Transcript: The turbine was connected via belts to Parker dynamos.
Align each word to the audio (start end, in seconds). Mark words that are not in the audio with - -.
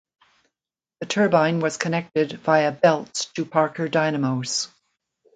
The 1.01 1.05
turbine 1.05 1.59
was 1.59 1.77
connected 1.77 2.31
via 2.39 2.71
belts 2.71 3.25
to 3.35 3.45
Parker 3.45 3.87
dynamos. 3.87 4.67